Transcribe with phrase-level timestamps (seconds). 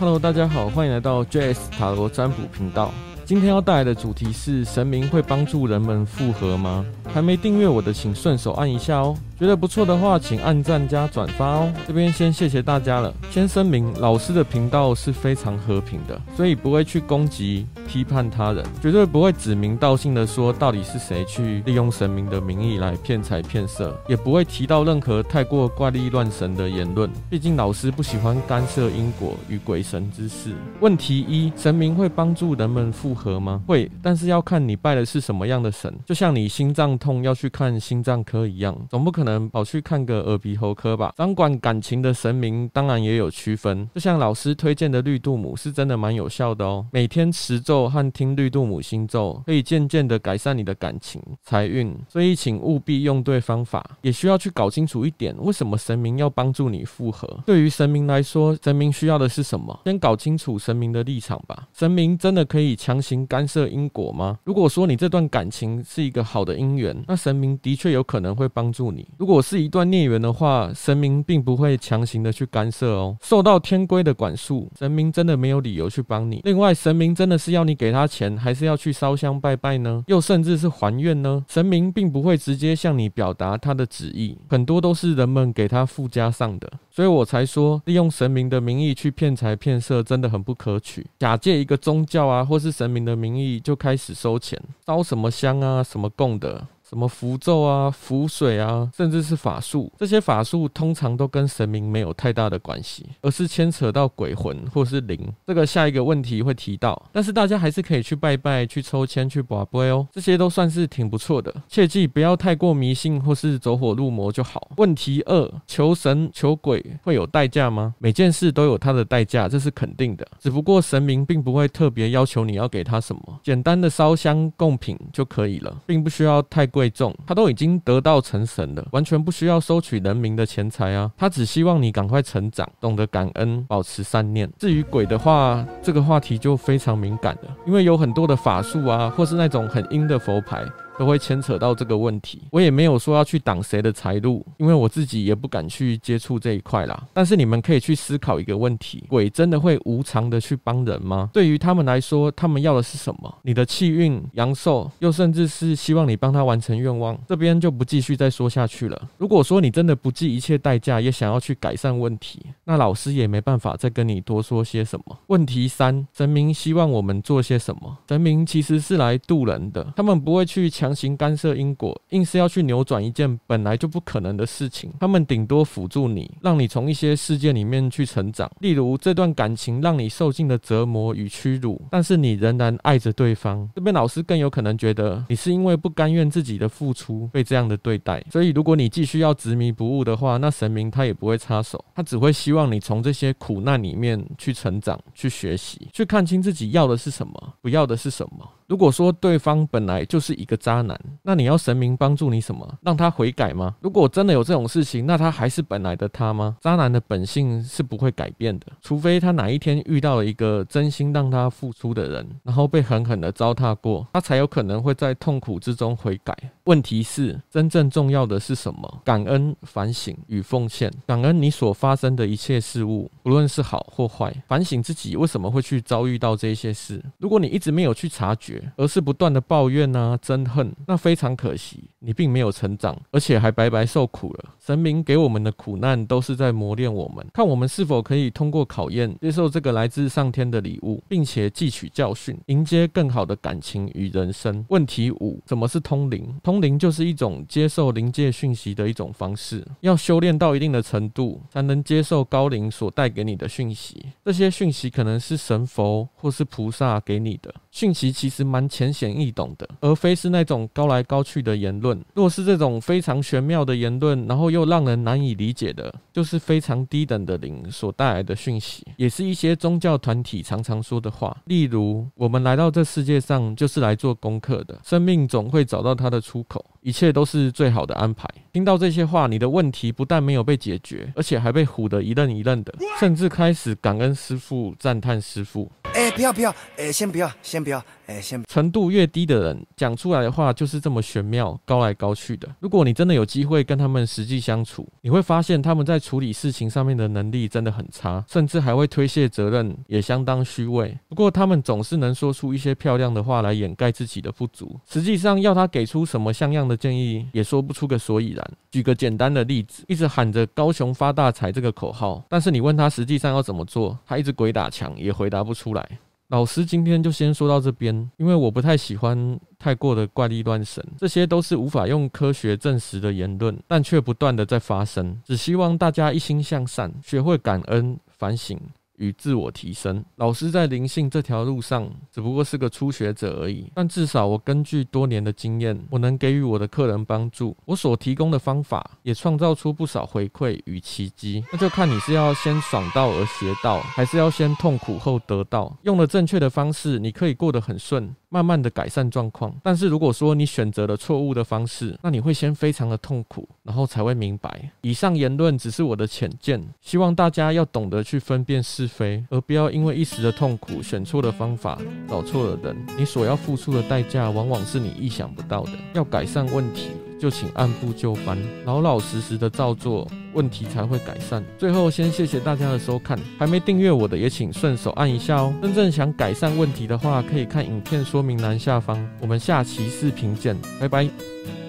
[0.00, 2.90] Hello，大家好，欢迎来到 JS 塔罗占卜频道。
[3.26, 6.86] 今天要带来的主题是：神明会帮助人们复合吗？
[7.12, 9.14] 还没订阅我的，请顺手按一下哦。
[9.40, 11.72] 觉得不错的话，请按赞加转发哦。
[11.86, 13.10] 这边先谢谢大家了。
[13.30, 27.10] 先声明，老师的频道是非常和平的，所以不会去攻击、批判他人，绝对不会指名道姓的说到底是谁去利用神明的名义来骗财骗色，也不会提到任何太过怪力乱神的言论。
[27.30, 30.54] 毕竟老师不喜欢干涉因果与鬼神之事。
[30.80, 33.62] 问题一：神明会帮助人们复合吗？
[33.66, 35.90] 会，但是要看你拜的是什么样的神。
[36.04, 39.29] 就像你心脏痛要去看心脏科一样，总不可能。
[39.50, 41.12] 跑去看个耳鼻喉科吧。
[41.16, 46.86] 掌管感情的神明当然也有区分，就像老师推荐的绿度母是真的蛮有效的哦。
[46.92, 51.94] 每天持咒和听绿度母心咒，可以渐渐的改善你的感情、财运。
[52.08, 57.28] 所以请务必用对方法，也需要去搞清楚一点，为什么神明要帮助你复合？
[57.44, 59.78] 对于神明来说，神明需要的是什么？
[59.84, 61.68] 先搞清楚神明的立场吧。
[61.72, 64.38] 神明真的可以强行干涉因果吗？
[64.44, 69.06] 如果说你这段感情是一个好的姻缘，那神明的确有可能会帮助你。
[69.20, 73.14] 如果是一段孽缘的话，神明并不会强行的去干涉哦。
[73.20, 76.40] 受到天规的管束，神明真的没有理由去帮你。
[76.42, 80.02] 另外，神明真的是要你给他钱，还是要去烧香拜拜呢？
[80.06, 81.44] 又甚至是还愿呢？
[81.46, 86.72] 神明并不会直接向你表达他的旨意，很多都是人们给他附加上的。
[86.90, 91.06] 所以我才说，利用神明的名义去骗财骗色，真的很不可取。
[91.18, 96.66] 假借一个宗教啊，或是神明的名义，就开始收钱，烧什么香啊，什么供的。
[96.90, 105.32] 什么符咒啊、符水啊，甚至是法术，这些法术通常都跟神明没有太大的关系，而是牵扯到鬼魂或是灵。
[105.46, 111.54] 这个下一个问题会提到，但是大家还是可以去拜拜、去抽签、去拔杯哦，这些都算是挺不错的。
[111.68, 114.72] 切记不要太过迷信或是走火入魔就好。
[114.76, 117.94] 问题二：求神求鬼会有代价吗？
[117.98, 120.26] 每件事都有它的代价，这是肯定的。
[120.40, 126.79] 只不过神明并不会特别要求你要给他什么，简单的烧香供品就可以了，并不需要太过。
[126.80, 131.10] 贵重，他都已经得道成神了，完全不需要收取人民的钱财啊！
[131.14, 134.50] 他只希望你赶快成长，懂得感恩，保持善念。
[134.58, 140.64] 至于鬼的话，这个话题就非常敏感了，因为有很多的法术啊，或是那种很阴的佛牌。
[141.00, 147.08] 都会牵扯到这个问题，我也没有说要去挡谁的财路，因为我自己也不敢去接触这一块啦。
[147.14, 151.30] 但是你们可以去思考一个问题：鬼真的会无偿的去帮人吗？
[151.32, 153.34] 对于他们来说，他们要的是什么？
[153.44, 157.18] 你的气运、阳寿，又甚至是希望你帮他完成愿望。
[157.26, 159.08] 这边就不继续再说下去了。
[159.16, 165.16] 如果说你真的不计一切代价，也想要去改善问题，那老师也没办法再跟你多说些什么。
[165.28, 167.96] 问题三：神明希望我们做些什么？
[168.06, 170.89] 神明其实是来渡人的，他们不会去强。
[170.90, 174.92] 强行干涉因果，硬是要去扭转一件本来就不可能的事情。
[174.98, 178.50] 他们顶多辅助你，让你从一些事件里面去成长。
[178.58, 183.70] 例如这段感情让你受尽了折磨与屈辱，但是你仍然爱着对方。
[183.76, 198.48] 这边老师更有可能觉得你是因为不甘愿自己的付出被这样的对待，所以如果你继续要执迷不悟的话，那神明他也不会插手，他只会希望你从这些苦难里面去成长、去学习、去看清自己要的是什么，不要的是什么。
[198.70, 202.78] 如果说对方本来就是一个渣男，那你要神明帮助你什么？
[202.82, 203.74] 让他悔改吗？
[203.80, 206.56] 如果真的有这种事情，那他还是本来的他吗？
[206.60, 216.32] 渣男的本性是不会改变的，除非他哪一天遇到了一个真心让他付出的人，然后被狠狠的糟蹋过，他才有可能会在痛苦之中悔改。
[216.66, 219.02] 问题是，真正重要的是什么？
[219.04, 220.88] 感恩、反省与奉献。
[221.06, 224.32] 感恩你所发生的一切事物，不论是好或坏。
[224.46, 227.04] 反省自己为什么会去遭遇到这些事。
[227.18, 234.44] 如果你一直没有去察觉，而是不断的抱怨啊、憎恨，那非常可惜，你并没有成长，而且还白白受苦了。
[234.58, 244.64] 神明给我们的苦难都是在磨练我们，看我们是否可以通过考验，接受这个来自上天的礼物，并且汲取教训，迎接更好的感情与人生。
[244.68, 246.28] 问题五：什么是通灵？
[246.42, 254.04] 通灵就是一种接受灵界讯息的一种方式，要修炼到一定的程度，才能接受高灵所带给你的讯息。
[254.24, 258.40] 这些讯息可能是神佛或是菩萨给你的讯息，其实。
[258.50, 261.89] 蛮浅显易懂的，而非是那种高来高去的言论。
[262.14, 271.36] 若是这种非常玄妙的言论，然后又让人难以理解的，就是非常低等的灵所带来的讯息，也是一些宗教团体常常说的话。
[271.46, 278.28] 例如，我们来到这世界上就是来做功课的，生命总会找到它的出口，一切都是最好的安排。
[278.52, 285.70] 听到这些话，你的问题不但没有被解决，而且还被唬得一愣一愣的，甚至开始感恩师父，赞叹师父。
[286.10, 288.42] 不要不要，哎，先不要，先不要，哎，先。
[288.48, 292.48] 程度越低的人，讲出来的话就是这么玄妙，高来高去的。
[292.60, 300.96] 如果你真的有机会跟他们实际相处，你会发现他们在处理事情上面的能力真的很差，甚至还会推卸责任，也相当虚伪。
[301.08, 304.78] 不过他们总是能说出一些漂亮的话来掩盖自己的不足。
[304.88, 308.50] 实际上要他给出什么像样的建议，也说不出个所以然。
[308.70, 315.98] 举个简单的例子，一直喊着“高雄发大财”这个口号，但是你问他实际上要怎么做，他一直鬼打墙，也回答不出来。
[316.30, 325.20] 老师今天就先说到这边，因为我不太喜欢太过的怪力乱神，这些都是无法用科学证实的言论，但却不断的在发生。
[325.24, 328.56] 只希望大家一心向善，学会感恩、反省。
[329.00, 333.70] 与自我提升，老师在灵性这条路上只不过是个初学者而已。
[333.74, 337.56] 但至少我根据多年的经验，我能给予我的客人帮助。
[337.64, 341.42] 我所提供的方法也创造出不少回馈与奇迹。
[341.50, 345.74] 那就看你是要先爽到而学到，还是要先痛苦后得到。
[345.82, 348.14] 用了正确的方式，你可以过得很顺。
[348.32, 354.70] 慢慢的改善状况，但是如果说你选择了错误的方式，那你会先非常的痛苦，然后才会明白。
[354.82, 361.76] 以上言论只是我的浅见，希望大家要懂得去分辨是非，而不要因为一时的痛苦选错了方法，
[362.08, 362.76] 找错了人。
[362.96, 365.72] 你所要付出的代价，往往是你意想不到的。
[365.94, 366.90] 要改善问题，
[367.20, 371.44] 就请按部就班，老老实实的照做，问题才会改善。
[371.58, 375.54] 最后，先谢谢大家的收看，还没订阅我的也请顺手按一下哦。
[375.62, 378.98] 真正想改善问题的话，可以看影片说明栏下方。
[379.20, 381.59] 我们下期视频见，拜拜。